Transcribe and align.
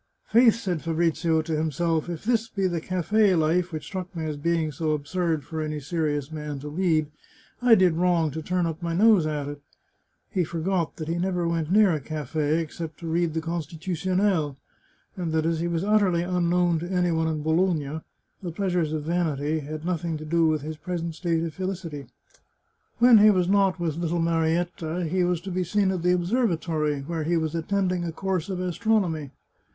"Faith," 0.33 0.55
said 0.55 0.81
Fabrizio 0.81 1.43
to 1.43 1.55
himself," 1.55 2.09
if 2.09 2.23
this 2.25 2.47
be 2.49 2.65
the 2.65 2.81
cafe 2.81 3.35
life 3.35 3.71
which 3.71 3.83
struck 3.83 4.15
me 4.15 4.25
as 4.25 4.35
being 4.35 4.71
so 4.71 4.93
absurd 4.93 5.43
for 5.43 5.61
any 5.61 5.79
serious 5.79 6.31
man 6.31 6.57
to 6.57 6.69
lead, 6.69 7.05
I 7.61 7.75
did 7.75 7.93
wrong 7.93 8.31
to 8.31 8.41
turn 8.41 8.65
up 8.65 8.81
my 8.81 8.95
nose 8.95 9.27
at 9.27 9.47
it." 9.47 9.61
He 10.31 10.43
forgot 10.43 10.95
that 10.95 11.07
he 11.07 11.19
never 11.19 11.47
went 11.47 11.71
near 11.71 11.93
a 11.93 11.99
cafe 11.99 12.61
except 12.63 12.97
to 13.01 13.07
read 13.07 13.35
the 13.35 13.41
Constitu 13.43 13.91
tionnel, 13.91 14.55
and 15.15 15.31
that 15.33 15.45
as 15.45 15.59
he 15.59 15.67
was 15.67 15.83
utterly 15.83 16.23
unknown 16.23 16.79
to 16.79 16.89
any 16.89 17.11
one 17.11 17.27
in 17.27 17.43
Bologna, 17.43 18.01
the 18.41 18.51
pleasures 18.51 18.93
of 18.93 19.03
vanity 19.03 19.59
had 19.59 19.85
nothing 19.85 20.17
to 20.17 20.25
do 20.25 20.47
with 20.47 20.63
his 20.63 20.77
present 20.77 21.13
state 21.13 21.43
of 21.43 21.53
felicity. 21.53 22.07
When 22.97 23.19
he 23.19 23.29
was 23.29 23.47
not 23.47 23.79
with 23.79 23.97
little 23.97 24.17
Marietta, 24.19 25.05
he 25.05 25.23
was 25.23 25.39
to 25.41 25.51
be 25.51 25.63
seen 25.63 25.91
at 25.91 26.01
the 26.01 26.13
observatory, 26.13 27.01
where 27.01 27.21
he 27.23 27.37
was 27.37 27.53
attending 27.53 28.03
a 28.03 28.11
course 28.11 28.49
of 28.49 28.59
astronomy. 28.59 29.29